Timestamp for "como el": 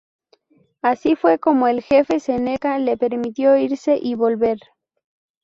1.37-1.83